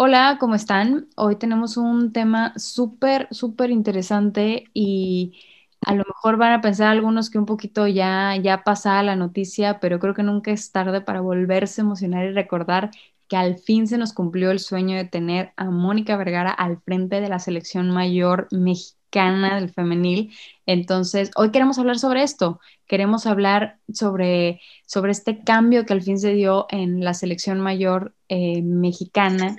[0.00, 1.08] Hola, ¿cómo están?
[1.16, 5.40] Hoy tenemos un tema súper, súper interesante y
[5.84, 9.80] a lo mejor van a pensar algunos que un poquito ya, ya pasada la noticia,
[9.80, 12.92] pero creo que nunca es tarde para volverse emocionar y recordar
[13.26, 17.20] que al fin se nos cumplió el sueño de tener a Mónica Vergara al frente
[17.20, 20.32] de la selección mayor mexicana del femenil.
[20.64, 26.20] Entonces, hoy queremos hablar sobre esto, queremos hablar sobre, sobre este cambio que al fin
[26.20, 29.56] se dio en la selección mayor eh, mexicana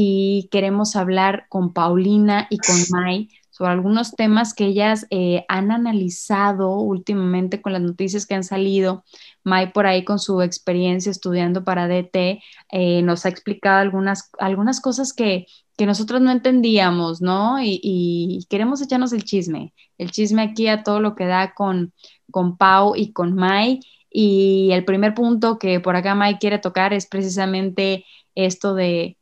[0.00, 5.72] y queremos hablar con Paulina y con Mai sobre algunos temas que ellas eh, han
[5.72, 9.02] analizado últimamente con las noticias que han salido.
[9.42, 14.80] Mai por ahí con su experiencia estudiando para DT eh, nos ha explicado algunas, algunas
[14.80, 17.60] cosas que, que nosotros no entendíamos, ¿no?
[17.60, 21.92] Y, y, queremos echarnos el chisme, el chisme aquí a todo lo que da con,
[22.30, 23.80] con Pau y con Mai.
[24.08, 28.04] Y el primer punto que por acá Mai quiere tocar es precisamente
[28.36, 29.17] esto de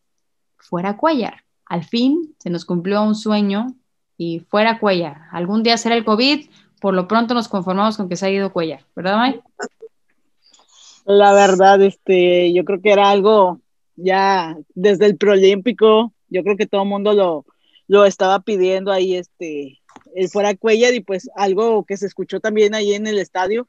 [0.66, 1.44] fuera Cuellar.
[1.64, 3.74] Al fin se nos cumplió un sueño
[4.16, 5.22] y fuera Cuellar.
[5.32, 6.48] Algún día será el COVID,
[6.80, 9.40] por lo pronto nos conformamos con que se ha ido Cuellar, ¿verdad, May?
[11.04, 13.60] La verdad, este, yo creo que era algo
[13.94, 17.46] ya desde el proolímpico, yo creo que todo el mundo lo,
[17.86, 19.80] lo estaba pidiendo ahí, este,
[20.14, 23.68] el fuera Cuellar y pues algo que se escuchó también ahí en el estadio,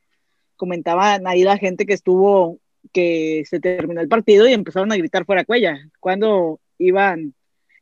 [0.55, 2.59] comentaban ahí la gente que estuvo,
[2.91, 7.33] que se terminó el partido y empezaron a gritar fuera Cuellar, cuando iban,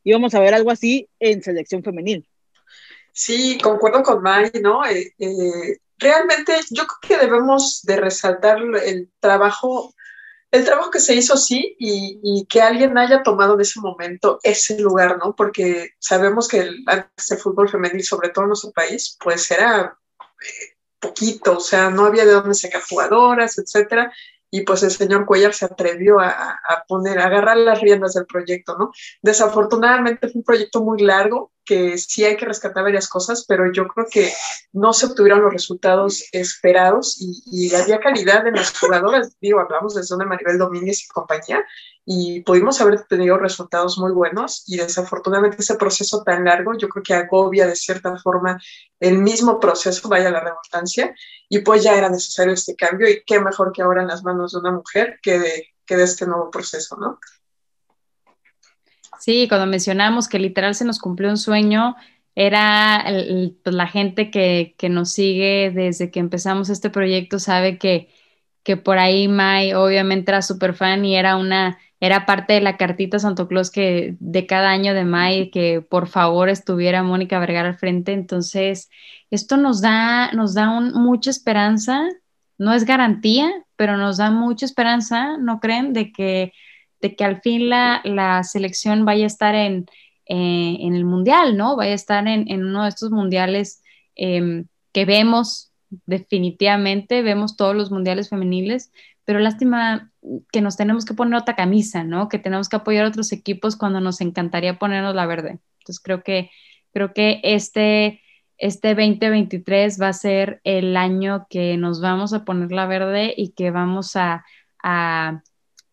[0.04, 2.28] íbamos a ver algo así en selección femenil.
[3.12, 4.86] Sí, concuerdo con May, ¿no?
[4.86, 9.94] Eh, eh, realmente yo creo que debemos de resaltar el trabajo,
[10.52, 14.80] el trabajo que se hizo, sí, y, que alguien haya tomado en ese momento ese
[14.80, 15.34] lugar, ¿no?
[15.34, 19.98] Porque sabemos que el, el fútbol femenil, sobre todo en nuestro país, pues era
[20.42, 24.12] eh, poquito, o sea, no había de dónde sacar jugadoras, etcétera,
[24.52, 28.26] y pues el señor Cuellar se atrevió a, a, poner, a agarrar las riendas del
[28.26, 28.92] proyecto, ¿no?
[29.22, 33.88] Desafortunadamente fue un proyecto muy largo, que sí hay que rescatar varias cosas, pero yo
[33.88, 34.32] creo que
[34.74, 39.96] no se obtuvieron los resultados esperados y, y había calidad en las jugadoras, digo, hablamos
[39.96, 41.66] de Zona Maribel Domínguez y compañía,
[42.06, 47.04] y pudimos haber tenido resultados muy buenos y desafortunadamente ese proceso tan largo yo creo
[47.04, 48.62] que agobia de cierta forma
[49.00, 51.16] el mismo proceso, vaya la redundancia,
[51.50, 54.54] y pues ya era necesario este cambio y qué mejor que ahora en las manos
[54.54, 57.20] de una mujer que de, que de este nuevo proceso, ¿no?
[59.26, 61.96] Sí, cuando mencionamos que literal se nos cumplió un sueño,
[62.36, 63.04] era
[63.64, 68.10] la gente que, que, nos sigue desde que empezamos este proyecto sabe que,
[68.62, 72.78] que por ahí Mai obviamente era súper fan y era una, era parte de la
[72.78, 77.70] cartita Santo Claus que de cada año de Mai que por favor estuviera Mónica Vergara
[77.70, 78.14] al frente.
[78.14, 78.92] Entonces,
[79.32, 82.08] esto nos da, nos da mucha esperanza,
[82.60, 85.94] no es garantía, pero nos da mucha esperanza, ¿no creen?
[85.94, 86.54] De que
[87.02, 89.86] de que al fin la, la selección vaya a estar en,
[90.28, 91.76] eh, en, el mundial, ¿no?
[91.76, 93.84] Vaya a estar en, en uno de estos mundiales
[94.16, 95.72] eh, que vemos
[96.06, 98.92] definitivamente, vemos todos los mundiales femeniles,
[99.24, 100.12] pero lástima
[100.52, 102.30] que nos tenemos que poner otra camisa, ¿no?
[102.30, 105.60] Que tenemos que apoyar a otros equipos cuando nos encantaría ponernos la verde.
[105.80, 106.50] Entonces creo que,
[106.92, 108.22] creo que este,
[108.58, 113.50] este 2023 va a ser el año que nos vamos a poner la verde y
[113.50, 114.44] que vamos a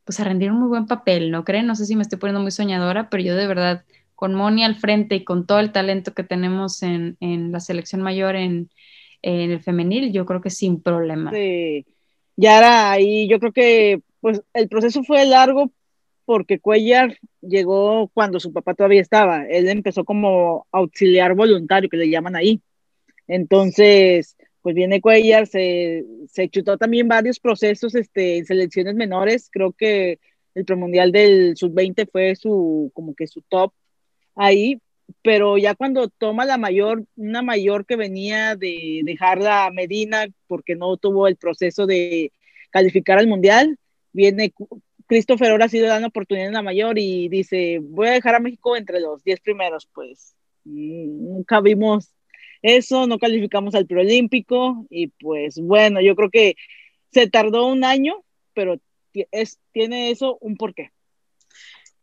[0.04, 1.66] pues a rendir un muy buen papel, ¿no creen?
[1.66, 4.76] No sé si me estoy poniendo muy soñadora, pero yo de verdad, con Moni al
[4.76, 8.70] frente y con todo el talento que tenemos en, en la selección mayor en,
[9.22, 11.30] en, el femenil, yo creo que sin problema.
[11.30, 11.86] Sí,
[12.36, 15.70] ya era ahí, yo creo que pues el proceso fue largo
[16.24, 22.08] porque Cuellar llegó cuando su papá todavía estaba, él empezó como auxiliar voluntario, que le
[22.08, 22.60] llaman ahí.
[23.26, 29.72] Entonces, pues viene Cuellar, se, se chutó también varios procesos este, en selecciones menores, creo
[29.72, 30.20] que
[30.54, 33.72] el premundial del sub-20 fue su, como que su top
[34.36, 34.80] ahí,
[35.22, 40.76] pero ya cuando toma la mayor, una mayor que venía de dejar la Medina porque
[40.76, 42.32] no tuvo el proceso de
[42.70, 43.78] calificar al mundial,
[44.12, 44.52] viene
[45.06, 48.40] Christopher ahora ha sido dando oportunidad en la mayor y dice, voy a dejar a
[48.40, 52.14] México entre los 10 primeros, pues nunca vimos
[52.62, 56.56] eso, no calificamos al preolímpico y pues bueno, yo creo que
[57.12, 58.24] se tardó un año,
[58.54, 58.76] pero
[59.30, 60.92] es, tiene eso un porqué.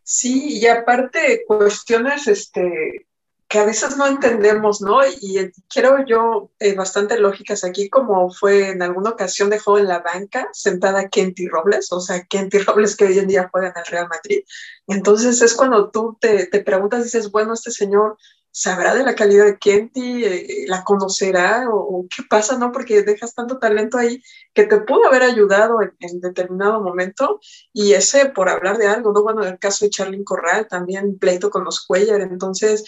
[0.03, 3.07] Sí, y aparte cuestiones este,
[3.49, 4.99] que a veces no entendemos, ¿no?
[5.05, 9.99] Y, quiero yo eh, bastante lógicas aquí, como fue en alguna ocasión dejó en la
[9.99, 13.85] banca sentada Kenty Robles, o sea, Kenty Robles que hoy en día juega en el
[13.85, 14.43] Real Madrid.
[14.87, 18.17] Entonces es cuando tú te, te preguntas, dices, bueno, este señor
[18.51, 22.71] sabrá de la calidad de Kenty, eh, la conocerá o, qué pasa, ¿no?
[22.71, 24.21] Porque dejas tanto talento ahí
[24.53, 27.39] que te pudo haber ayudado en, determinado momento.
[27.73, 29.23] Y ese por hablar de algo, ¿no?
[29.23, 32.83] Bueno, en el caso de Charlyn Corral, también pleito con los Cuellar, entonces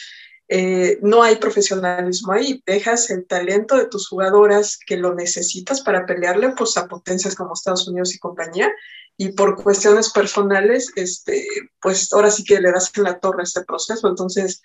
[0.53, 6.05] eh, no hay profesionalismo ahí, dejas el talento de tus jugadoras que lo necesitas para
[6.05, 8.69] pelearle pues, a potencias como Estados Unidos y compañía,
[9.15, 11.45] y por cuestiones personales, este,
[11.79, 14.61] pues ahora sí que le das en la torre este proceso, entonces,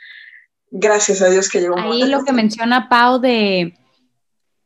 [0.70, 1.78] gracias a Dios que llegó.
[1.78, 3.74] Ahí lo que menciona Pau de,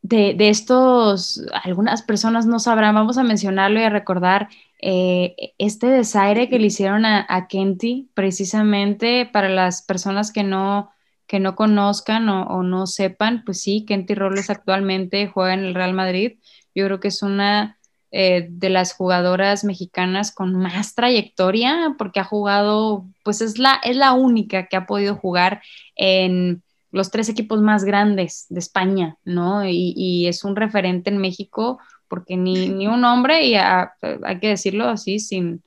[0.02, 4.49] de, de, estos, algunas personas no sabrán, vamos a mencionarlo y a recordar
[4.81, 10.91] eh, este desaire que le hicieron a, a Kenty, precisamente para las personas que no
[11.31, 15.94] que no conozcan o, no sepan, pues sí, Kenty Robles actualmente juega en el Real
[15.94, 16.41] Madrid.
[16.75, 17.79] Yo creo que es una
[18.12, 23.97] eh, de las jugadoras mexicanas con más trayectoria, porque ha jugado, pues es la, es
[23.97, 25.62] la única que ha podido jugar
[25.97, 29.65] en los tres equipos más grandes de España, ¿no?
[29.65, 31.79] Y, es un referente en México,
[32.09, 35.62] porque ni, ni un hombre, y hay que decirlo así, sin,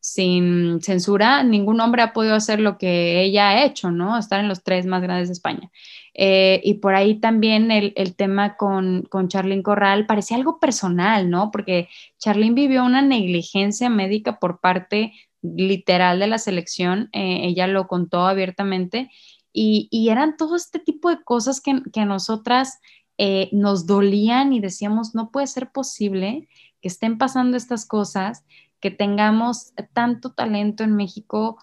[0.00, 4.16] sin censura, ningún hombre ha podido hacer lo que ella ha hecho, ¿no?
[4.16, 5.70] Estar en los tres más grandes de España.
[6.14, 11.50] Eh, y por ahí también el, tema con, con Charlene Corral parecía algo personal, ¿no?
[11.50, 15.12] Porque Charlene vivió una negligencia médica por parte
[15.42, 19.10] literal de la selección, eh, ella lo contó abiertamente,
[19.52, 22.78] y, eran todo este tipo de cosas que, a nosotras
[23.16, 26.48] eh, nos dolían y decíamos, no puede ser posible
[26.80, 28.44] que estén pasando estas cosas
[28.80, 31.58] que tengamos tanto talento en México,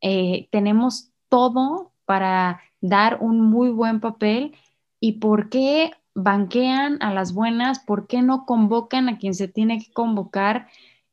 [0.00, 4.54] eh, tenemos todo para dar un muy buen papel.
[5.00, 9.78] Y por qué banquean a las buenas, por qué no convocan a quien se tiene
[9.78, 10.68] que convocar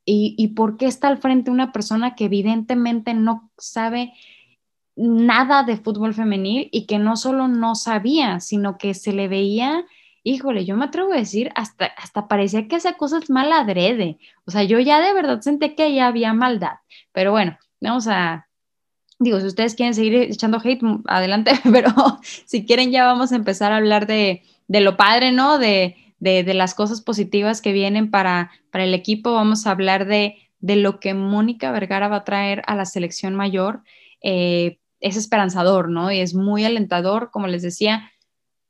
[0.06, 4.14] y, y por qué está al frente una persona que evidentemente no sabe
[4.96, 9.86] nada de fútbol femenil y que no solo no sabía, sino que se le veía
[10.24, 14.18] híjole, yo me atrevo a decir, hasta, hasta parecía que esa cosa es mal adrede.
[14.46, 16.78] O sea, yo ya de verdad sentí que ya había maldad.
[17.12, 18.48] Pero bueno, vamos a,
[19.20, 21.92] digo, si ustedes quieren seguir echando hate, mm, adelante, pero
[22.46, 25.58] si quieren ya vamos a empezar a hablar de, lo padre, ¿no?
[25.58, 29.34] De, las cosas positivas que vienen para, para el equipo.
[29.34, 33.84] Vamos a hablar de, lo que Mónica Vergara va a traer a la selección mayor.
[34.22, 36.14] Eh, es esperanzador, ¿no?
[36.14, 38.13] Y es muy alentador, como les decía,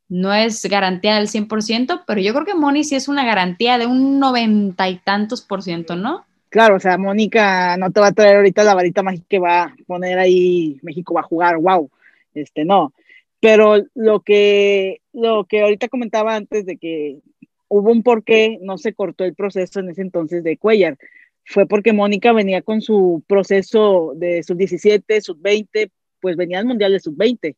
[0.10, 3.88] no es garantía del 100%, pero yo creo que Moni sí es una garantía de
[3.88, 6.26] un noventa y tantos por ciento, ¿no?
[6.50, 9.64] Claro, o sea, Mónica no te va a traer ahorita la varita mágica que va
[9.64, 11.90] a poner ahí, México va a jugar, wow,
[12.36, 12.94] este no.
[13.40, 17.20] Pero lo que, lo que ahorita comentaba antes de que
[17.68, 20.98] hubo un porqué, no se cortó el proceso en ese entonces de Cuellar,
[21.44, 25.90] fue porque Mónica venía con su proceso de sub-17, sub-20,
[26.22, 27.56] pues venía al Mundial de sub-20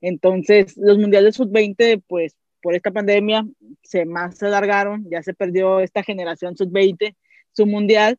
[0.00, 3.46] entonces, los mundiales sub-20, pues por esta pandemia,
[3.82, 7.14] se más se alargaron, ya se perdió esta generación sub-20,
[7.52, 8.18] su mundial.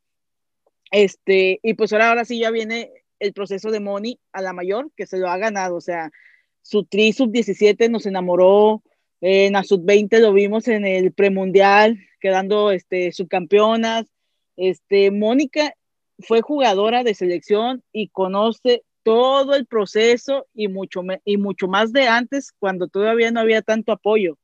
[0.92, 4.92] Este, y pues ahora, ahora sí ya viene el proceso de Moni a la mayor,
[4.96, 5.76] que se lo ha ganado.
[5.76, 6.12] O sea,
[6.62, 8.84] su tri sub-17 nos enamoró,
[9.22, 14.06] en la sub-20 lo vimos en el premundial, quedando este, subcampeonas.
[14.56, 15.74] Este, Mónica
[16.20, 22.10] fue jugadora de selección y conoce todo el proceso y mucho, y mucho más de
[22.10, 24.38] antes cuando todavía no había tanto apoyo.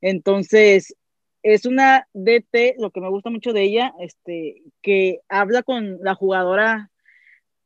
[0.00, 0.96] Entonces,
[1.42, 6.14] es una DT, lo que me gusta mucho de ella, este, que habla con la
[6.14, 6.90] jugadora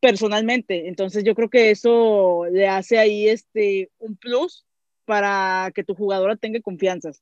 [0.01, 0.89] personalmente.
[0.89, 4.67] Entonces, yo creo que eso le hace ahí este, un plus
[5.05, 7.13] para que tu jugadora tenga confianza.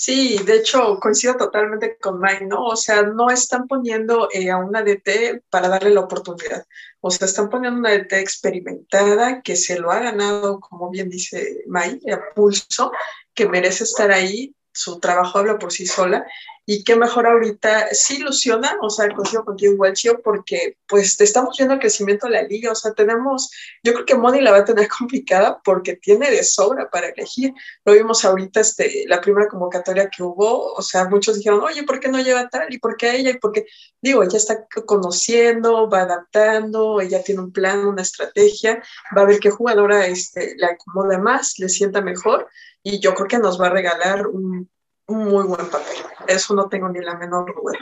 [0.00, 2.66] Sí, de hecho coincido totalmente con Mike, ¿no?
[2.66, 6.64] O sea, no están poniendo eh, a una DT para darle la oportunidad.
[7.00, 11.64] O sea, están poniendo una DT experimentada que se lo ha ganado, como bien dice
[11.66, 12.92] Mike, a pulso,
[13.34, 14.54] que merece estar ahí.
[14.72, 16.24] Su trabajo habla por sí sola
[16.70, 21.56] y qué mejor ahorita, sí ilusiona, o sea, coincido contigo igual, Chio, porque pues estamos
[21.56, 23.50] viendo el crecimiento de la liga, o sea, tenemos,
[23.82, 27.54] yo creo que Moni la va a tener complicada porque tiene de sobra para elegir.
[27.86, 32.00] Lo vimos ahorita, este, la primera convocatoria que hubo, o sea, muchos dijeron, oye, ¿por
[32.00, 32.66] qué no lleva tal?
[32.70, 33.30] ¿Y por qué ella?
[33.30, 33.64] Y porque,
[34.02, 38.82] digo, ella está conociendo, va adaptando, ella tiene un plan, una estrategia,
[39.16, 42.46] va a ver qué jugadora este, le acomoda más, le sienta mejor,
[42.82, 44.68] y yo creo que nos va a regalar un
[45.08, 45.96] un muy buen papel.
[46.26, 47.78] Eso no tengo ni la menor duda.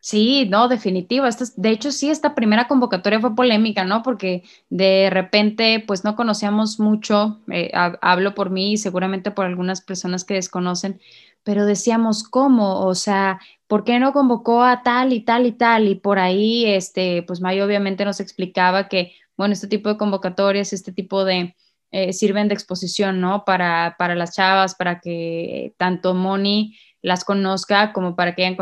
[0.00, 1.26] Sí, no, definitivo.
[1.26, 4.02] Esta, de hecho, sí, esta primera convocatoria fue polémica, ¿no?
[4.02, 9.80] Porque de repente, pues no conocíamos mucho, eh, hablo por mí y seguramente por algunas
[9.80, 11.00] personas que desconocen,
[11.42, 12.84] pero decíamos, ¿cómo?
[12.84, 15.88] O sea, ¿por qué no convocó a tal y tal y tal?
[15.88, 20.72] Y por ahí, este, pues Mayo obviamente nos explicaba que, bueno, este tipo de convocatorias,
[20.72, 21.56] este tipo de,
[21.92, 23.44] eh, sirven de exposición, ¿no?
[23.44, 28.56] Para, para las chavas, para que tanto Moni las conozca como para que ellas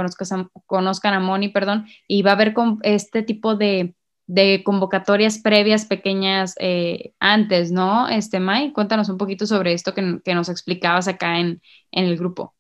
[0.66, 3.94] conozcan, a Moni, perdón, y va a haber con este tipo de,
[4.26, 8.08] de convocatorias previas pequeñas eh, antes, ¿no?
[8.08, 11.60] Este, Mai, cuéntanos un poquito sobre esto que, que nos explicabas acá en,
[11.92, 12.54] en, el grupo.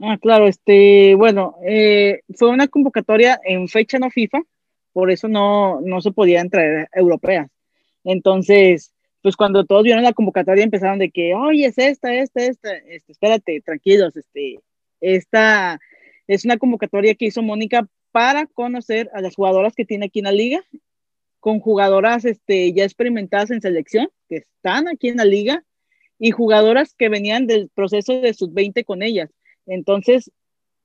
[0.00, 4.40] Ah, claro, este, bueno, eh, fue una convocatoria en fecha no FIFA,
[4.92, 7.48] por eso no, no se podían traer europeas.
[8.04, 8.92] Entonces,
[9.22, 13.12] pues cuando todos vieron la convocatoria empezaron de que, oye, es esta, esta, esta, este,
[13.12, 14.58] espérate, tranquilos, este,
[15.00, 15.80] esta
[16.26, 20.26] es una convocatoria que hizo Mónica para conocer a las jugadoras que tiene aquí en
[20.26, 20.64] la liga,
[21.40, 25.64] con jugadoras este, ya experimentadas en selección, que están aquí en la liga,
[26.18, 29.30] y jugadoras que venían del proceso de sub-20 con ellas.
[29.66, 30.30] Entonces,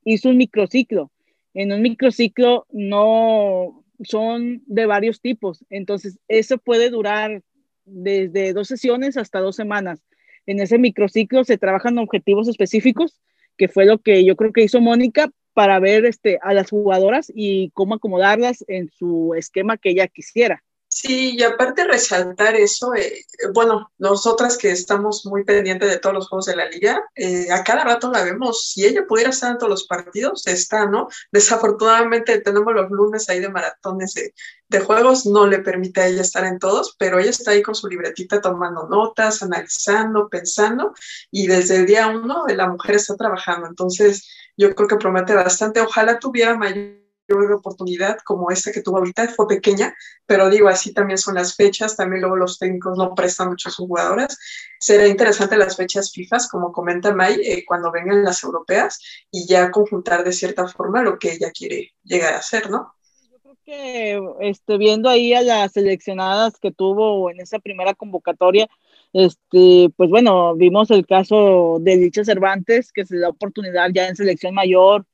[0.04, 1.12] hizo un microciclo.
[1.54, 7.42] En un microciclo no son de varios tipos, entonces eso puede durar
[7.86, 10.04] desde dos sesiones hasta dos semanas.
[10.46, 13.20] En ese microciclo se trabajan objetivos específicos,
[13.58, 17.32] que fue lo que yo creo que hizo Mónica para ver este, a las jugadoras
[17.34, 20.64] y cómo acomodarlas en su esquema que ella quisiera.
[21.00, 23.24] Sí, y aparte resaltar eso, eh,
[23.54, 27.64] bueno, nosotras que estamos muy pendientes de todos los juegos de la liga, eh, a
[27.64, 31.08] cada rato la vemos, si ella pudiera estar en todos los partidos, está, ¿no?
[31.32, 34.34] Desafortunadamente tenemos los lunes ahí de maratones de,
[34.70, 37.76] de juegos, no le permite a ella estar en todos, pero ella está ahí con
[37.76, 40.96] su libretita tomando notas, analizando, pensando,
[41.30, 44.28] y desde el día uno la mujer está trabajando, entonces
[44.58, 49.48] yo creo que promete bastante, ojalá tuviera mayor oportunidad como esta que tuvo ahorita, fue
[49.48, 49.94] pequeña,
[50.26, 53.72] pero digo, así también son las fechas, también luego los técnicos no prestan mucho a
[53.72, 54.38] sus jugadoras.
[54.80, 59.00] Será interesante las fechas FIFA, como comenta May, eh, cuando vengan las europeas
[59.32, 62.94] y ya conjuntar de cierta forma lo que ella quiere llegar a hacer, ¿no?
[63.30, 68.68] Yo creo que este, viendo ahí a las seleccionadas que tuvo en esa primera convocatoria,
[69.14, 74.16] este, pues bueno, vimos el caso de Licha Cervantes, que se da oportunidad ya en
[74.16, 75.06] selección mayor,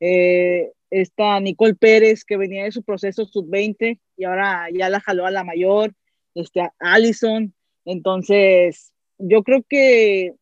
[0.00, 5.24] eh, esta Nicole Pérez, que venía de su proceso sub-20 y ahora ya la jaló
[5.24, 5.94] a la mayor,
[6.34, 7.54] este, Allison.
[7.86, 10.34] Entonces, yo creo que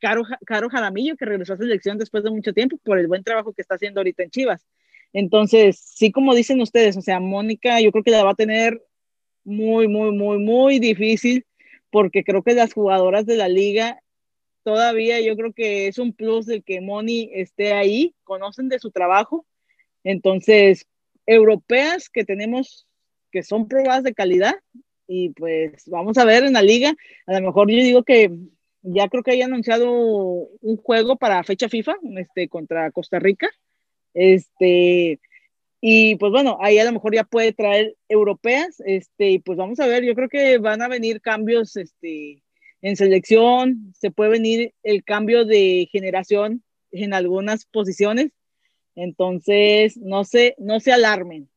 [0.00, 3.52] Caro, Caro Jaramillo, que regresó a selección después de mucho tiempo por el buen trabajo
[3.52, 4.66] que está haciendo ahorita en Chivas.
[5.12, 8.82] Entonces, sí, como dicen ustedes, o sea, Mónica, yo creo que la va a tener
[9.44, 11.44] muy, muy, muy, muy difícil,
[11.90, 14.00] porque creo que las jugadoras de la liga
[14.62, 18.90] todavía yo creo que es un plus de que Moni esté ahí, conocen de su
[18.90, 19.46] trabajo
[20.08, 20.86] entonces,
[21.26, 22.86] europeas que tenemos
[23.30, 24.54] que son pruebas de calidad
[25.06, 26.94] y pues vamos a ver en la liga,
[27.26, 28.30] a lo mejor yo digo que
[28.80, 33.50] ya creo que haya anunciado un juego para fecha FIFA este, contra Costa Rica.
[34.14, 35.20] Este,
[35.80, 39.78] y pues bueno, ahí a lo mejor ya puede traer europeas, este, y pues vamos
[39.80, 42.42] a ver, yo creo que van a venir cambios este,
[42.80, 46.62] en selección, se puede venir el cambio de generación
[46.92, 48.32] en algunas posiciones,
[48.98, 51.48] entonces, no se, no se alarmen.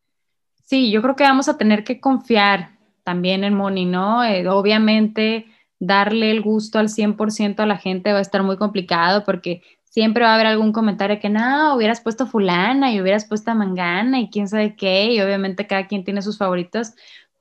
[0.64, 2.70] Sí, yo creo que vamos a tener que confiar
[3.02, 4.22] también en Moni, ¿no?
[4.24, 5.46] Eh, obviamente,
[5.80, 10.22] darle el gusto al 100% a la gente va a estar muy complicado porque siempre
[10.22, 14.30] va a haber algún comentario que no, hubieras puesto fulana y hubieras puesto mangana y
[14.30, 16.92] quién sabe qué, y obviamente cada quien tiene sus favoritos,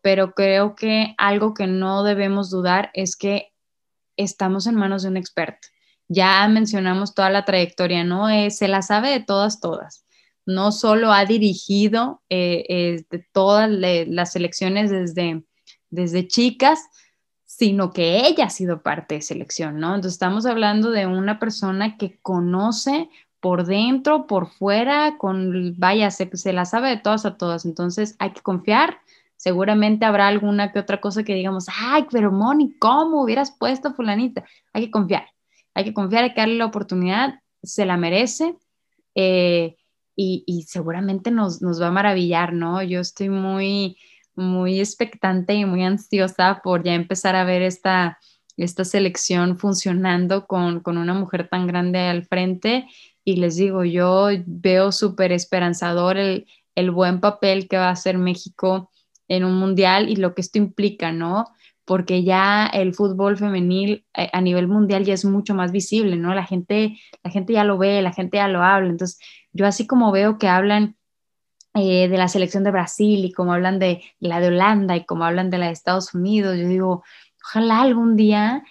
[0.02, 3.54] pero creo que algo que no debemos dudar es que
[4.18, 5.68] estamos en manos de un experto
[6.12, 8.30] ya mencionamos toda la trayectoria, ¿no?
[8.30, 10.06] Eh, se la sabe de todas, todas.
[10.46, 15.44] No solo ha dirigido eh, todas las selecciones desde,
[15.90, 16.80] desde chicas,
[17.46, 19.96] sino que ella ha sido parte de selección, ¿no?
[19.96, 26.30] Entonces estamos hablando de una persona que conoce por dentro, por fuera, con, vaya, se,
[26.36, 27.66] se la sabe de todas a todas.
[27.66, 29.00] Entonces hay que confiar.
[29.38, 34.44] Seguramente habrá alguna que otra cosa que digamos, ay, pero Moni, ¿cómo hubieras puesto fulanita?
[34.74, 35.26] Hay que confiar
[35.74, 38.56] hay que confiar, hay que darle la oportunidad, se la merece
[39.16, 39.78] eh,
[40.16, 42.84] y, seguramente nos, va a maravillar, ¿no?
[42.84, 43.98] Yo estoy muy,
[44.36, 48.20] muy expectante y muy ansiosa por ya empezar a ver esta,
[48.56, 52.88] esta selección funcionando con, una mujer tan grande al frente
[53.24, 58.18] y les digo, yo veo súper esperanzador el, el buen papel que va a hacer
[58.18, 58.92] México
[59.28, 61.48] en un mundial y lo que esto implica, ¿no?
[61.86, 66.34] Porque ya el fútbol femenil eh, a nivel mundial ya es mucho más visible, ¿no?
[66.34, 69.20] La gente, la gente ya lo ve, la gente ya lo habla, entonces
[69.54, 70.96] yo así como veo que hablan
[71.74, 75.24] eh, de la selección de Brasil y como hablan de la de Holanda y como
[75.26, 77.04] hablan de la de Estados Unidos, yo digo,
[77.44, 78.64] ojalá algún día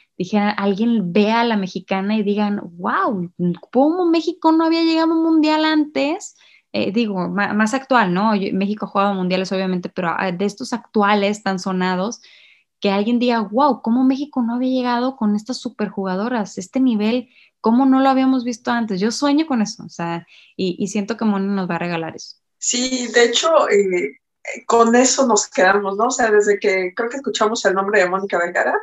[0.57, 3.33] alguien vea a la mexicana y digan, wow,
[3.73, 6.37] ¿cómo México no había llegado a un mundial antes?
[6.73, 8.33] Eh, digo, más, actual, ¿no?
[8.53, 12.21] México ha jugado mundiales, obviamente, pero ah, de estos actuales tan sonados,
[12.81, 16.59] que alguien diga, wow, ¿cómo México no había llegado con estas superjugadoras?
[16.59, 17.29] Este nivel,
[17.61, 19.01] ¿cómo no lo habíamos visto antes?
[19.01, 22.37] Yo sueño con eso, o sea, y, siento que Moni nos va a regalar eso.
[22.59, 24.19] Sí, de hecho, eh,
[24.67, 26.07] con eso nos quedamos, ¿no?
[26.07, 28.75] O sea, desde que creo que escuchamos el nombre de Mónica Vergara,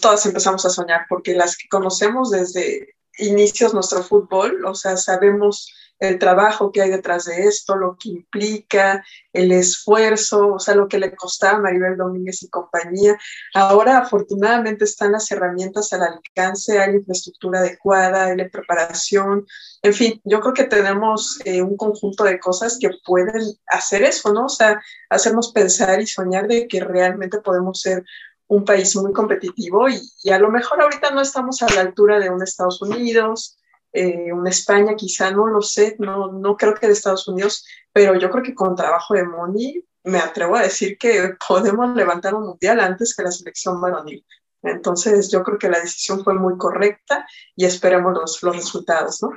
[0.00, 5.72] todas empezamos a soñar, porque las que conocemos desde inicios nuestro fútbol, o sea, sabemos
[5.98, 10.88] el trabajo que hay detrás de esto, lo que implica, el esfuerzo, o sea, lo
[10.88, 13.18] que le costaba a Maribel Domínguez y compañía.
[13.54, 19.46] Ahora, afortunadamente, están las herramientas al alcance, hay infraestructura adecuada, hay la preparación,
[19.82, 24.32] en fin, yo creo que tenemos eh, un conjunto de cosas que pueden hacer eso,
[24.32, 24.46] ¿no?
[24.46, 28.04] O sea, hacernos pensar y soñar de que realmente podemos ser
[28.48, 32.18] un país muy competitivo y, y a lo mejor ahorita no estamos a la altura
[32.18, 33.58] de un Estados Unidos,
[33.92, 38.18] eh, una España, quizá no lo sé, no, no creo que de Estados Unidos, pero
[38.18, 42.46] yo creo que con trabajo de Moni me atrevo a decir que podemos levantar un
[42.46, 44.24] mundial antes que la selección varonil.
[44.62, 49.30] Entonces yo creo que la decisión fue muy correcta y esperemos los, los resultados, ¿no?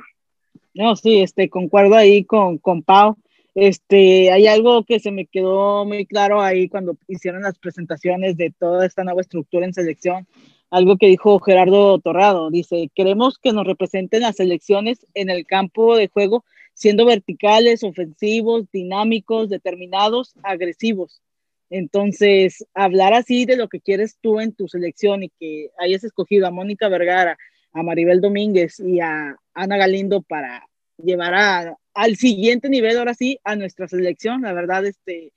[0.74, 3.16] No, sí, este, concuerdo ahí con, con Pau.
[3.54, 8.52] Este, hay algo que se me quedó muy claro ahí cuando hicieron las presentaciones de
[8.58, 10.26] toda esta nueva estructura en selección
[10.72, 12.50] algo que dijo Gerardo Torrado.
[12.50, 18.64] Dice, queremos que nos representen las selecciones en el campo de juego, siendo verticales, ofensivos,
[18.72, 21.20] dinámicos, determinados, agresivos.
[21.68, 26.46] Entonces, hablar así de lo que quieres tú en tu selección y que hayas escogido
[26.46, 27.36] a Mónica Vergara,
[27.74, 33.38] a Maribel Domínguez y a Ana Galindo para llevar a, al siguiente nivel, ahora sí,
[33.44, 35.34] a nuestra selección, la verdad, este,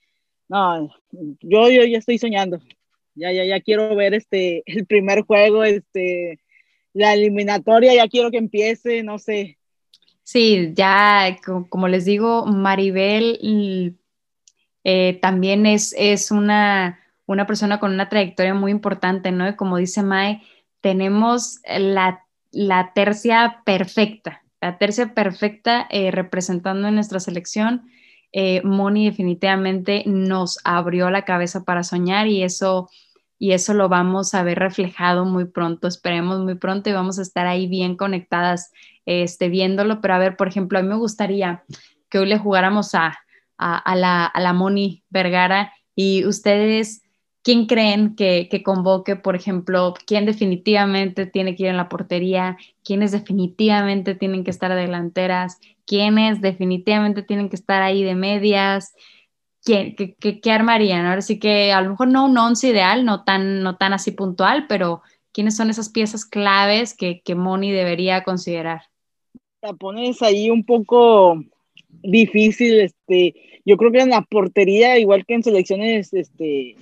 [0.47, 2.61] no, yo, yo ya estoy soñando
[3.15, 6.39] ya, ya, ya quiero ver este, el primer juego, este,
[6.93, 9.57] la eliminatoria, ya quiero que empiece, no sé.
[10.23, 11.37] Sí, ya,
[11.69, 13.37] como les digo, Maribel
[14.83, 19.55] eh, también es, es una, una persona con una trayectoria muy importante, ¿no?
[19.55, 20.41] Como dice Mae,
[20.81, 27.89] tenemos la, la tercia perfecta, la tercia perfecta eh, representando en nuestra selección.
[28.31, 32.89] Eh, Moni definitivamente nos abrió la cabeza para soñar y eso
[33.37, 37.21] y eso lo vamos a ver reflejado muy pronto, esperemos muy pronto y vamos a
[37.21, 38.71] estar ahí bien conectadas
[39.05, 41.63] este, viéndolo, pero a ver, por ejemplo, a mí me gustaría
[42.09, 43.17] que hoy le jugáramos a,
[43.57, 47.03] a, la, a la Moni Vergara y ustedes,
[47.43, 52.57] ¿quién creen que, que, convoque, por ejemplo, quién definitivamente tiene que ir en la portería,
[52.83, 58.93] quiénes definitivamente tienen que estar delanteras, quiénes definitivamente tienen que estar ahí de medias?
[59.65, 61.05] ¿Qué, qué, armarían?
[61.05, 64.11] Ahora sí que a lo mejor no un once ideal, no tan, no tan así
[64.11, 65.01] puntual, pero
[65.33, 68.83] ¿quiénes son esas piezas claves que, que Moni debería considerar?
[69.61, 71.43] La pones ahí un poco
[72.03, 73.33] difícil, este,
[73.65, 76.75] yo creo que en la portería, igual que en selecciones este,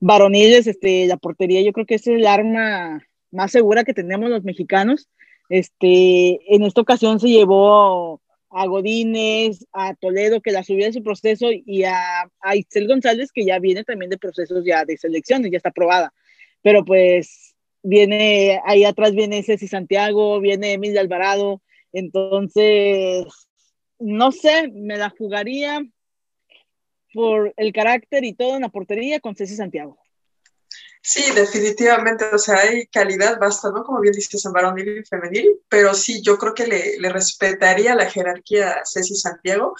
[0.00, 4.42] varoniles, este, la portería yo creo que es el arma más segura que tenemos los
[4.42, 5.08] mexicanos.
[5.48, 8.20] Este, en esta ocasión se llevó
[8.54, 12.54] a Godínez, a Toledo, que la subió en su proceso, y a, a
[12.86, 16.14] González, que ya viene también de procesos ya de selecciones, ya está aprobada.
[16.62, 21.62] Pero pues viene, ahí atrás viene Ceci Santiago, viene Emilia Alvarado,
[21.92, 23.26] entonces,
[23.98, 25.84] no sé, me la jugaría
[27.12, 29.98] por el carácter y todo en la portería con Ceci Santiago.
[31.06, 33.84] Sí, definitivamente, o sea, hay calidad, basta, ¿no?
[33.84, 37.94] Como bien dices, en varonil y femenil, pero sí, yo creo que le, le respetaría
[37.94, 39.74] la jerarquía a Ceci Santiago,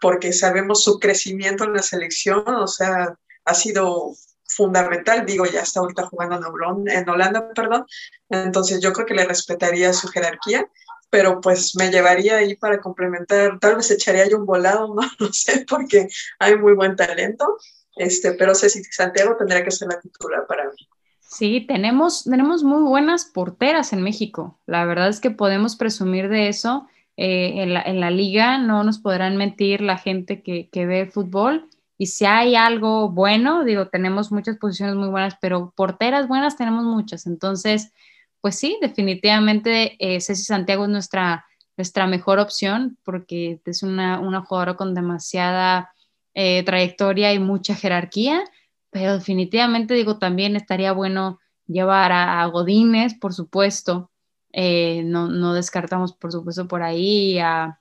[0.00, 3.14] porque sabemos su crecimiento en la selección, o sea,
[3.44, 4.14] ha sido
[4.46, 7.84] fundamental, digo, ya está ahorita jugando en, Holanda, en Holanda, perdón,
[8.30, 10.66] entonces yo creo que le respetaría su jerarquía,
[11.10, 15.32] pero pues me llevaría ahí para complementar, tal vez echaría yo un volado, no, no
[15.32, 17.58] sé, porque hay muy buen talento,
[17.96, 20.88] este, pero Ceci Santiago tendría que ser la titular para mí.
[21.20, 24.58] Sí, tenemos, tenemos muy buenas porteras en México.
[24.66, 26.88] La verdad es que podemos presumir de eso.
[27.16, 31.06] Eh, en, la, en, la, liga no nos podrán mentir la gente que, que, ve
[31.06, 31.68] fútbol.
[31.98, 36.84] Y si hay algo bueno, digo, tenemos muchas posiciones muy buenas, pero porteras buenas tenemos
[36.84, 37.26] muchas.
[37.26, 37.92] Entonces,
[38.40, 41.44] pues sí, definitivamente eh, Ceci Santiago es nuestra,
[41.76, 45.92] nuestra mejor opción porque es una, una jugadora con demasiada
[46.34, 48.44] eh, trayectoria y mucha jerarquía,
[48.90, 54.10] pero definitivamente digo, también estaría bueno llevar a, Godínez, por supuesto,
[54.52, 57.80] eh, no, no, descartamos, por supuesto, por ahí a,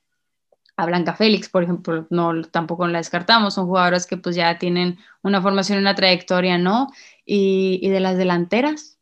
[0.75, 4.97] a Blanca Félix, por ejemplo, no tampoco la descartamos, son jugadoras que pues ya tienen
[5.23, 6.87] una formación una trayectoria, ¿no?
[7.25, 8.99] Y, y, de las delanteras,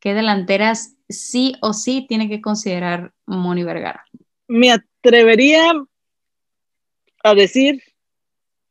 [0.00, 4.04] ¿qué delanteras sí o sí tiene que considerar Moni Vergara?
[4.48, 5.72] Me atrevería
[7.22, 7.82] a decir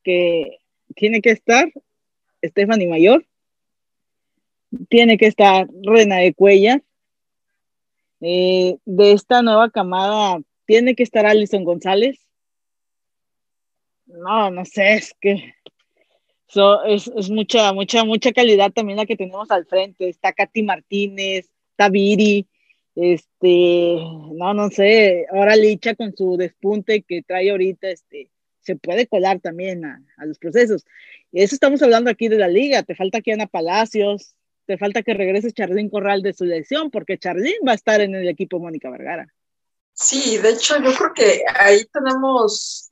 [0.03, 0.59] que
[0.95, 1.71] tiene que estar
[2.43, 3.25] Stephanie Mayor,
[4.89, 6.83] tiene que estar Rena de Cuellar,
[8.21, 12.19] eh, de esta nueva camada tiene que estar Alison González,
[14.05, 15.53] no, no sé, es que
[16.85, 20.09] es, es, mucha, mucha, mucha calidad también la que tenemos al frente.
[20.09, 22.47] Está Katy Martínez, está Viri,
[22.95, 28.29] este, no, no sé, ahora Licha con su despunte que trae ahorita, este,
[28.63, 30.85] se puede colar también a, los procesos.
[31.31, 35.03] Y eso estamos hablando aquí de la liga, te falta aquí Ana Palacios, te falta
[35.03, 38.59] que regrese Charlín Corral de su lesión, porque Charlín va a estar en el equipo
[38.59, 39.27] Mónica Vergara.
[39.93, 42.91] Sí, de hecho yo creo que ahí tenemos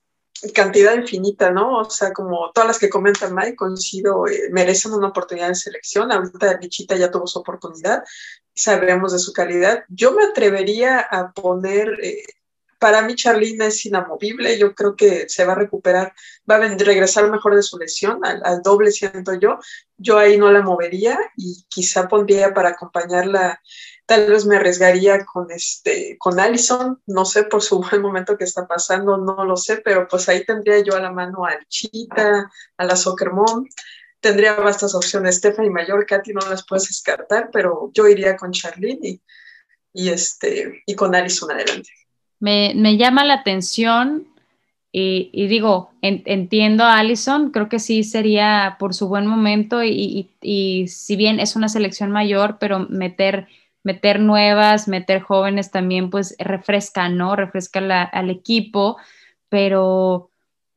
[0.54, 1.78] cantidad infinita, ¿no?
[1.78, 6.10] O sea, como todas las que comentan Mike, coincido, eh, merecen una oportunidad de selección.
[6.10, 8.02] Ahorita Lichita ya tuvo su oportunidad,
[8.54, 9.84] sabemos de su calidad.
[9.88, 12.24] Yo me atrevería a poner, eh,
[12.82, 16.12] para mí Charlina es inamovible, yo creo que se va a recuperar,
[16.50, 19.60] va a regresar mejor de su lesión, al, al doble siento yo.
[19.96, 23.60] Yo ahí no la movería y quizá pondría para acompañarla
[24.12, 28.44] Tal vez me arriesgaría con, este, con Allison, no sé por su buen momento que
[28.44, 32.50] está pasando, no lo sé, pero pues ahí tendría yo a la mano a Chita,
[32.76, 33.66] a la Soccer Mom,
[34.20, 35.36] tendría vastas opciones.
[35.36, 39.22] Stephanie Mayor, Katy no las puedes descartar, pero yo iría con Charlene y,
[39.92, 41.90] y, este, y con Allison adelante.
[42.42, 44.26] Me, me llama la atención
[44.90, 50.28] y, digo, en, entiendo a Allison, creo que sí sería por su buen momento y,
[50.42, 53.46] y, si bien es una selección mayor, pero meter
[53.84, 57.36] meter nuevas, meter jóvenes también, pues refresca, ¿no?
[57.36, 58.96] Refresca al equipo,
[59.48, 60.30] pero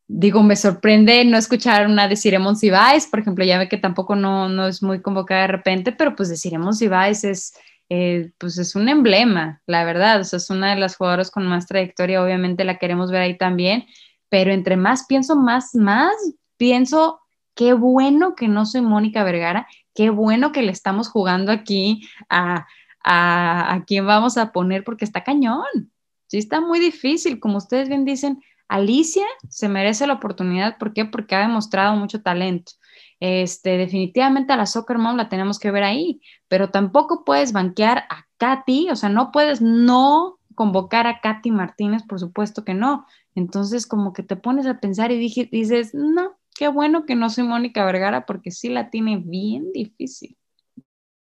[0.08, 4.16] digo, me sorprende no escuchar una de Ciremon Cibáez, por ejemplo, ya ve que tampoco
[4.16, 7.56] no, no es muy convocada de repente, pero pues de Ciremon Cibáez es,
[7.90, 11.46] eh, pues es un emblema, la verdad, o sea, es una de las jugadoras con
[11.48, 13.86] más trayectoria, obviamente la queremos ver ahí también,
[14.30, 16.16] pero entre más pienso, más, más
[16.58, 17.22] pienso,
[17.54, 22.66] qué bueno que no soy Mónica Vergara, qué bueno que le estamos jugando aquí a
[23.06, 25.92] a, quién vamos a poner porque está cañón.
[26.28, 27.40] Sí, está muy difícil.
[27.40, 30.78] Como ustedes bien dicen, Alicia se merece la oportunidad.
[30.80, 31.06] ¿Por qué?
[31.06, 32.74] Porque ha demostrado mucho talento.
[33.20, 38.00] Este, definitivamente a la Soccer Mom la tenemos que ver ahí, pero tampoco puedes banquear
[38.10, 43.06] a Katy, o sea, no puedes no convocar a Katy Martínez, por supuesto que no.
[43.36, 47.44] Entonces, como que te pones a pensar y dices, no, qué bueno que no soy
[47.44, 50.38] Mónica Vergara porque sí la tiene bien difícil.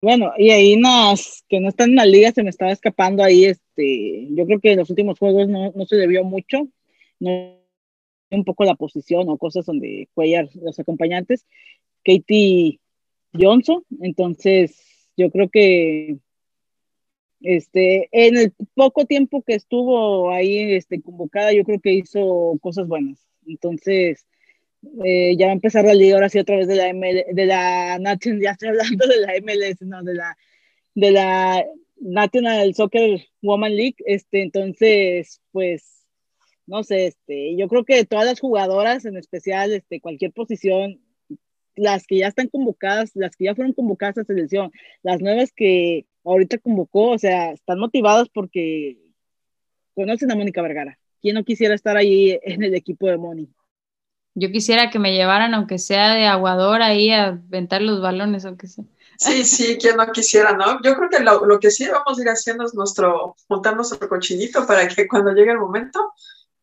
[0.02, 3.46] Bueno, y ahí nas, que no están en la liga se me estaba escapando ahí,
[3.46, 6.68] este, yo creo que en los últimos juegos no, no se debió mucho,
[7.22, 7.63] no
[8.36, 11.46] un poco la posición o cosas donde Cuellar, los acompañantes,
[12.04, 12.80] Katie
[13.34, 16.18] Johnson, entonces yo creo que
[17.44, 22.88] este, en el poco tiempo que estuvo ahí este, convocada, yo creo que hizo cosas
[22.88, 23.20] buenas.
[23.46, 24.26] Entonces,
[25.04, 27.46] eh, ya va a empezar la liga ahora sí otra vez de la ML, de
[27.46, 30.38] la National, ya estoy hablando de la MLS, no, de la,
[30.96, 31.66] de la
[31.98, 36.03] National Soccer Woman League, este, entonces, pues,
[36.66, 41.02] no sé, este, yo creo que todas las jugadoras, en especial, este, cualquier posición,
[41.76, 44.72] las que ya están convocadas, las que ya fueron convocadas a selección,
[45.02, 48.98] las nuevas que ahorita convocó, o sea, están motivadas porque
[49.96, 50.98] conocen a Mónica Vergara.
[51.22, 53.54] ¿Quién no quisiera estar ahí en el equipo de Mónica?
[54.36, 58.68] Yo quisiera que me llevaran, aunque sea de aguador, ahí a aventar los balones, aunque
[58.68, 58.84] sea.
[59.18, 60.82] Sí, sí, quien no quisiera, ¿no?
[60.82, 64.10] Yo creo que lo, lo, que sí vamos a ir haciendo es nuestro, montar nuestro
[64.10, 66.14] cochinito para que cuando llegue el momento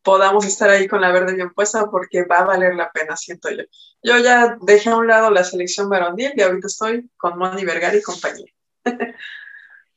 [0.03, 3.51] podamos estar ahí con la verde bien puesta porque va a valer la pena, siento
[3.51, 3.65] yo.
[4.03, 7.97] Yo ya dejé a un lado la selección varonil y ahorita estoy con Moni Vergara
[7.97, 8.47] y compañía.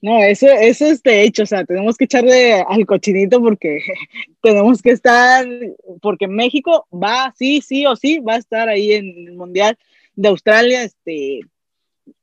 [0.01, 3.79] No, eso, eso es de hecho, o sea, tenemos que echarle al cochinito porque
[4.41, 5.47] tenemos que estar,
[6.01, 9.77] porque México va, sí, sí o sí, va a estar ahí en el Mundial
[10.15, 11.39] de Australia, este,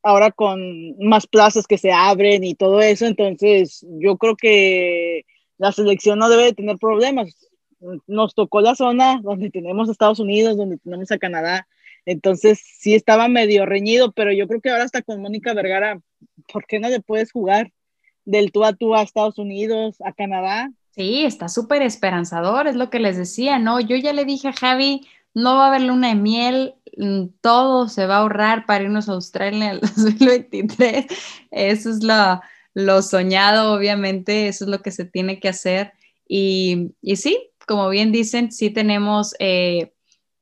[0.03, 5.25] ahora con más plazas que se abren y todo eso, entonces yo creo que
[5.57, 7.50] la selección no debe tener problemas.
[8.07, 11.67] Nos tocó la zona donde tenemos a Estados Unidos, donde tenemos a Canadá,
[12.07, 16.01] entonces sí estaba medio reñido, pero yo creo que ahora hasta con Mónica Vergara,
[16.53, 17.73] ¿por qué no le puedes jugar
[18.25, 20.71] del tú a tú a Estados Unidos, a Canadá?
[20.91, 23.81] Sí, está súper esperanzador, es lo que les decía, ¿no?
[23.81, 27.89] Yo ya le dije a Javi, no va a haber luna de miel, mm, todo
[27.89, 31.07] se va a ahorrar para irnos a Australia en el 2023.
[31.51, 32.41] Eso es lo,
[32.75, 35.93] lo soñado, obviamente, eso es lo que se tiene que hacer.
[36.27, 39.93] Y, y sí, como bien dicen, sí tenemos, eh,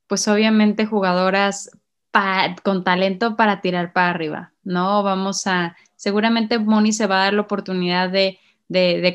[0.07, 1.71] pues obviamente jugadoras
[2.63, 5.03] con talento para tirar para arriba, ¿no?
[5.03, 8.39] Vamos a, seguramente Moni se va a dar la oportunidad de,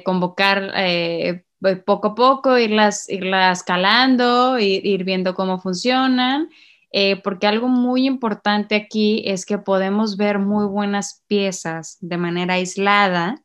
[0.05, 1.43] convocar eh,
[1.85, 6.49] poco a poco, irlas, irlas calando, ir, viendo cómo funcionan.
[6.95, 12.53] Eh, porque algo muy importante aquí es que podemos ver muy buenas piezas de manera
[12.53, 13.41] aislada,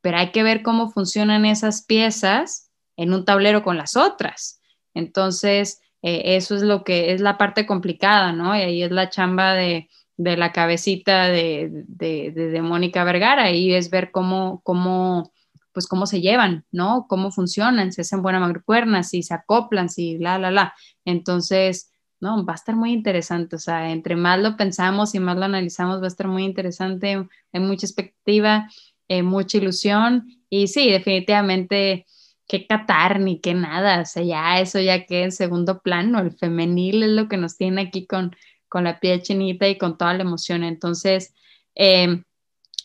[0.00, 2.67] pero hay que ver cómo funcionan esas piezas
[2.98, 4.60] en un tablero con las otras.
[4.92, 8.54] Entonces, eh, eso es lo que es la parte complicada, ¿no?
[8.54, 14.10] Y ahí es la chamba de, la cabecita de, de, Mónica Vergara, y es ver
[14.10, 15.32] cómo, cómo,
[15.72, 17.06] pues cómo se llevan, ¿no?
[17.08, 20.74] Cómo funcionan, si hacen buena mancuerna, si se acoplan, si la, la, la.
[21.04, 25.36] Entonces, no, va a estar muy interesante, o sea, entre más lo pensamos y más
[25.36, 28.68] lo analizamos, va a estar muy interesante, hay mucha expectativa,
[29.06, 32.06] eh, mucha ilusión, y sí, definitivamente
[32.48, 36.32] qué Qatar ni qué nada, o sea, ya eso ya queda en segundo plano, el
[36.32, 38.34] femenil es lo que nos tiene aquí con,
[38.68, 40.64] con la piel chinita y con toda la emoción.
[40.64, 41.34] Entonces,
[41.74, 42.24] em,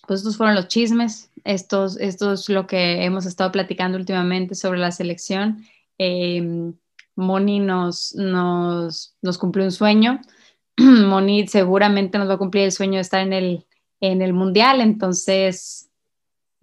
[0.08, 4.80] pues estos fueron los chismes, estos, esto es lo que hemos estado platicando últimamente sobre
[4.80, 5.66] la selección.
[5.98, 6.74] Em,
[7.16, 10.20] Moni nos, nos, nos cumplió un sueño.
[10.78, 13.66] Moni seguramente nos va a cumplir el sueño de estar en el,
[14.02, 15.90] en el mundial, entonces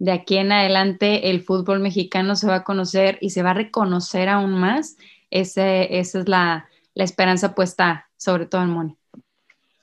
[0.01, 3.53] de aquí en adelante el fútbol mexicano se va a conocer y se va a
[3.53, 4.97] reconocer aún más.
[5.29, 8.95] Ese, esa es la, esperanza puesta, sobre todo en Moni.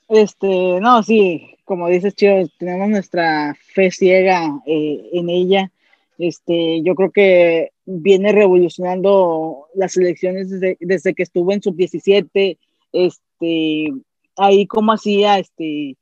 [0.09, 5.71] Este, no, sí, como dices, Chio, tenemos nuestra fe ciega eh, en ella.
[6.17, 12.57] Este, yo creo que viene revolucionando las elecciones desde, desde que estuvo en sub-17,
[12.91, 13.93] este,
[14.35, 15.95] ahí como hacía, este,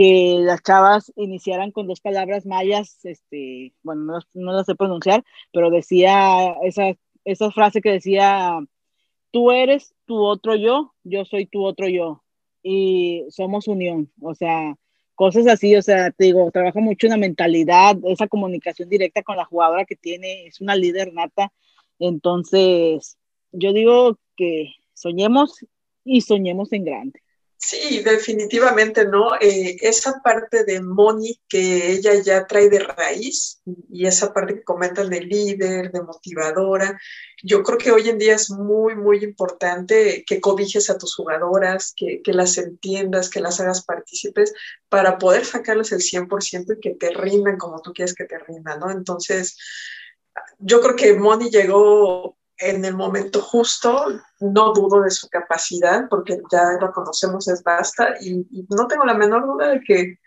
[0.00, 5.22] que las chavas iniciaran con dos palabras mayas, este, bueno, no, no las sé pronunciar,
[5.52, 8.60] pero decía esa, esa frase que decía,
[9.30, 12.24] tú eres tu otro yo, yo soy tu otro yo,
[12.62, 14.74] y somos unión, o sea,
[15.14, 19.36] cosas así, o sea, te digo, trabaja mucho en la mentalidad, esa comunicación directa con
[19.36, 21.52] la jugadora que tiene, es una líder nata,
[21.98, 23.18] entonces,
[23.52, 25.58] yo digo que soñemos
[26.04, 27.20] y soñemos en grande.
[27.62, 29.34] Sí, definitivamente, ¿no?
[29.38, 34.64] Eh, esa parte de Moni que ella ya trae de raíz y esa parte que
[34.64, 36.98] comentan de líder, de motivadora,
[37.42, 41.92] yo creo que hoy en día es muy, muy importante que cobijes a tus jugadoras,
[41.94, 44.54] que, que las entiendas, que las hagas partícipes
[44.88, 48.80] para poder sacarles el 100% y que te rindan como tú quieres que te rindan,
[48.80, 48.90] ¿no?
[48.90, 49.58] Entonces,
[50.58, 54.06] yo creo que Moni llegó en el momento justo,
[54.40, 59.14] no dudo de su capacidad, porque ya lo conocemos, es basta, y, no tengo la
[59.14, 60.18] menor duda de que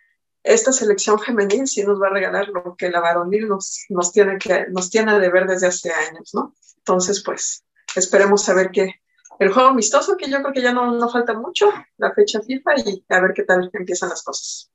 [0.43, 4.37] esta selección femenil sí nos va a regalar lo que la varonil nos, nos, tiene,
[4.37, 6.53] que, nos tiene de ver desde hace años, ¿no?
[6.77, 7.63] Entonces, pues,
[7.95, 8.95] esperemos saber que
[9.39, 12.71] el juego amistoso, que yo creo que ya no, no falta mucho, la fecha FIFA,
[12.85, 14.72] y a ver qué tal empiezan las cosas.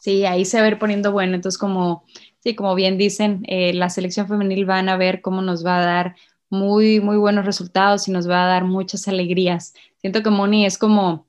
[0.00, 2.04] Sí, ahí se va a ir poniendo bueno, entonces como
[2.42, 5.84] Sí, como bien dicen, eh, la selección femenil van a ver cómo nos va a
[5.84, 6.16] dar
[6.48, 9.74] muy, muy buenos resultados y nos va a dar muchas alegrías.
[9.98, 11.26] Siento que Moni es como,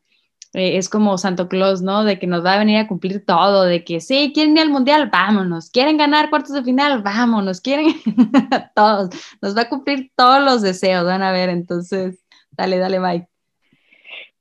[0.53, 2.05] eh, es como Santo Claus, ¿no?
[2.05, 4.69] De que nos va a venir a cumplir todo, de que sí, quieren ir al
[4.69, 7.87] mundial, vámonos, quieren ganar cuartos de final, vámonos, quieren
[8.75, 9.09] todos,
[9.41, 13.27] nos va a cumplir todos los deseos, van a ver, entonces, dale, dale, bye.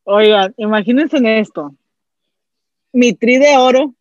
[0.04, 1.74] Oigan, imagínense en esto.
[2.92, 3.94] Mi tri de oro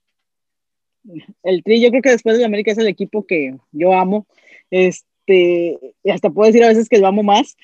[1.44, 4.28] el Tri, yo creo que después de América es el equipo que yo amo.
[4.72, 7.58] Este, y hasta puedo decir a veces que lo amo más.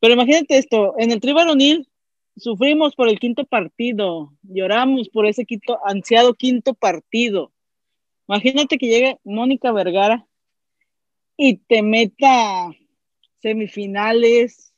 [0.00, 1.88] Pero imagínate esto, en el Tri varonil
[2.36, 7.52] sufrimos por el quinto partido, lloramos por ese quinto, ansiado quinto partido.
[8.28, 10.26] Imagínate que llegue Mónica Vergara
[11.36, 12.70] y te meta
[13.40, 14.72] semifinales,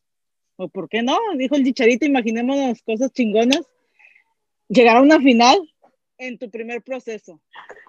[0.57, 3.67] o por qué no, dijo el dicharito, imaginémonos cosas chingonas,
[4.69, 5.59] llegar a una final
[6.19, 7.41] en tu primer proceso.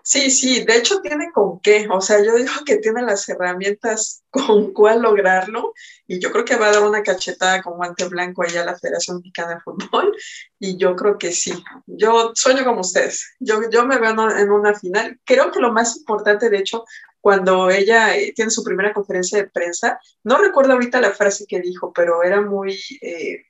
[0.07, 4.23] Sí, sí, de hecho tiene con qué, o sea, yo digo que tiene las herramientas
[4.29, 5.73] con cuál lograrlo
[6.05, 8.77] y yo creo que va a dar una cachetada con guante blanco allá a la
[8.77, 10.15] Federación Mexicana de Fútbol
[10.59, 11.53] y yo creo que sí,
[11.87, 15.97] yo sueño como ustedes, yo, yo me veo en una final, creo que lo más
[15.97, 16.85] importante de hecho
[17.19, 21.61] cuando ella eh, tiene su primera conferencia de prensa, no recuerdo ahorita la frase que
[21.61, 22.79] dijo, pero era muy...
[23.01, 23.47] Eh,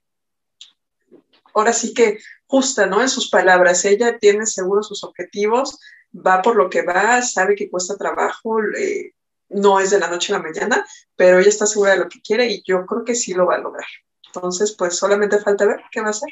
[1.53, 3.01] ahora sí que justa, ¿no?
[3.01, 5.77] En sus palabras, ella tiene seguro sus objetivos,
[6.15, 8.57] va por lo que va, sabe que cuesta trabajo,
[9.49, 12.21] no es de la noche a la mañana, pero ella está segura de lo que
[12.21, 13.87] quiere y yo creo que sí lo va a lograr.
[14.27, 16.29] Entonces, pues solamente falta ver qué va a hacer.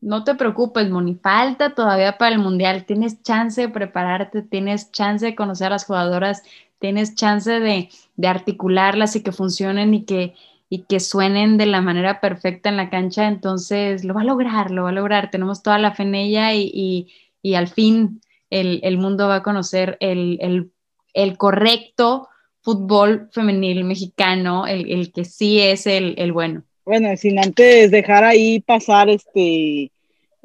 [0.00, 2.84] No te preocupes, Moni, falta todavía para el Mundial.
[2.84, 6.42] Tienes chance de prepararte, tienes chance de conocer a las jugadoras,
[6.80, 10.34] tienes chance de, de articularlas y que funcionen y que,
[10.68, 14.70] y que suenen de la manera perfecta en la cancha, entonces lo va a lograr,
[14.70, 15.30] lo va a lograr.
[15.30, 17.08] Tenemos toda la fe en ella y,
[17.42, 20.70] y, al fin el, el, mundo va a conocer el, el,
[21.14, 22.28] el correcto
[22.62, 26.64] fútbol femenil mexicano, el, que sí es el, bueno.
[26.84, 29.90] Bueno, sin antes dejar ahí pasar este,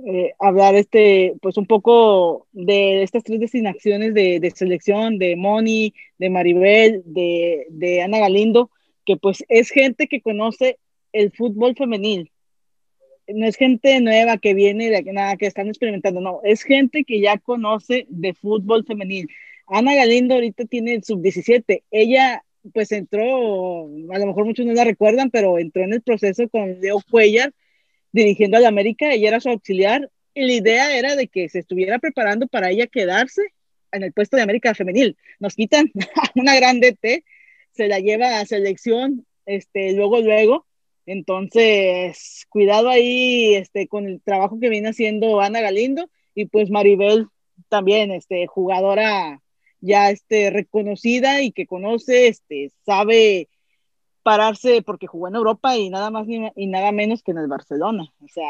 [0.06, 5.94] eh, hablar este, pues un poco de estas tres destinaciones de, de selección, de Moni,
[6.18, 8.70] de Maribel, de, de Ana Galindo,
[9.06, 10.78] que pues es gente que conoce
[11.13, 12.32] el fútbol femenil.
[13.28, 17.22] No es gente nueva que viene de nada, que están experimentando, no, es gente que
[17.22, 19.30] ya conoce de fútbol femenil.
[19.68, 21.84] Ana Galindo ahorita tiene el sub-17.
[21.92, 26.48] Ella pues entró, a lo mejor muchos no la recuerdan, pero entró en el proceso
[26.50, 27.54] con Leo Cuellar
[28.12, 31.60] dirigiendo a la América, ella era su auxiliar y la idea era de que se
[31.60, 33.42] estuviera preparando para ella quedarse
[33.92, 35.18] en el puesto de América femenil.
[35.40, 35.92] Nos quitan
[36.36, 37.24] una gran DT
[37.74, 40.66] se la lleva a selección, este, luego, luego.
[41.06, 47.28] Entonces, cuidado ahí este, con el trabajo que viene haciendo Ana Galindo y pues Maribel
[47.70, 49.42] también, este, jugadora
[49.82, 53.50] ya este, reconocida y que conoce, este, sabe
[54.24, 57.48] pararse porque jugó en Europa y nada más ni, y nada menos que en el
[57.48, 58.06] Barcelona.
[58.22, 58.50] O sea,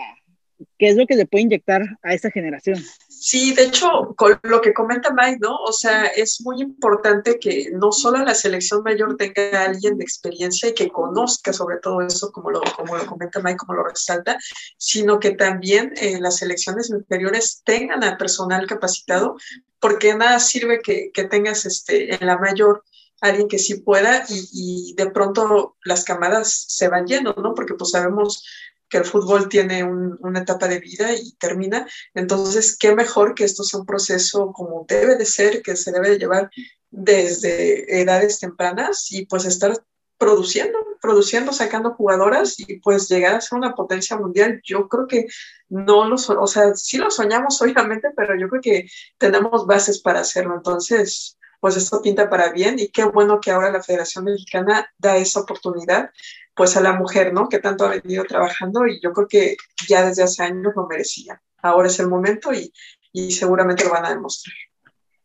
[0.77, 2.77] ¿qué es lo que le puede inyectar a esa generación?
[3.25, 5.55] Sí, de hecho, con lo que comenta Mike, ¿no?
[5.55, 10.67] O sea, es muy importante que no solo la selección mayor tenga alguien de experiencia
[10.67, 14.37] y que conozca sobre todo eso, como lo, como lo comenta Mike, como lo resalta,
[14.77, 19.37] sino que también eh, las selecciones inferiores tengan a personal capacitado,
[19.79, 22.83] porque nada sirve que, que tengas este, en la mayor
[23.21, 27.53] alguien que sí pueda y, y, de pronto las camadas se van yendo, ¿no?
[27.53, 28.43] Porque pues sabemos
[28.93, 31.87] que el fútbol tiene un, una etapa de vida y termina.
[32.13, 36.11] Entonces, qué mejor que esto sea un proceso como debe de ser, que se debe
[36.11, 36.51] de llevar
[36.91, 39.73] desde edades tempranas y pues estar
[40.19, 44.61] produciendo, produciendo, sacando jugadoras y pues llegar a ser una potencia mundial.
[44.63, 45.25] Yo creo que
[45.69, 50.19] no lo, o sea, sí lo soñamos obviamente, pero yo creo que tenemos bases para
[50.19, 50.53] hacerlo.
[50.53, 55.15] Entonces, pues esto pinta para bien y qué bueno que ahora la Federación Mexicana da
[55.15, 56.09] esa oportunidad
[56.53, 57.47] pues a la mujer, ¿no?
[57.47, 59.55] Que tanto ha venido trabajando y yo creo que
[59.87, 61.41] ya desde hace años lo merecía.
[61.61, 62.73] Ahora es el momento y,
[63.13, 64.53] y seguramente lo van a demostrar.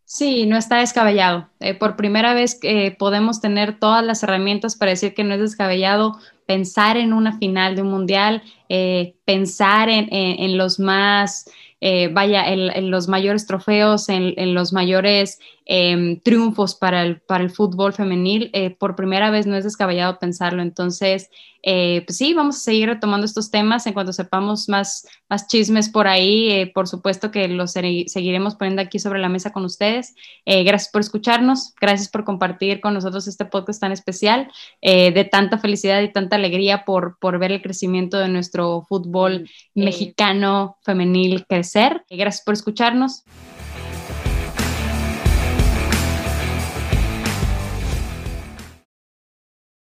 [0.04, 1.50] Sí, no está descabellado.
[1.58, 2.60] Eh, por primera vez
[3.00, 7.76] podemos tener todas las herramientas para decir que no es descabellado pensar en una final
[7.76, 11.50] de un mundial, eh, pensar en, en, los más,
[11.82, 17.50] eh, vaya, en, los mayores trofeos, en, los mayores eh, triunfos para el, para el
[17.50, 18.50] fútbol femenil.
[18.54, 20.62] Eh, por primera vez no es descabellado pensarlo.
[20.62, 21.28] Entonces,
[21.62, 25.90] eh, pues sí, vamos a seguir retomando estos temas en cuanto sepamos más, más chismes
[25.90, 26.50] por ahí.
[26.50, 30.14] Eh, por supuesto que los seguiremos poniendo aquí sobre la mesa con ustedes.
[30.46, 34.50] gracias por escucharnos, gracias por compartir con nosotros este podcast tan especial,
[34.80, 40.78] de tanta felicidad y tanta alegría por, por ver el crecimiento de nuestro fútbol mexicano
[40.82, 42.04] femenil crecer.
[42.08, 43.24] gracias por escucharnos.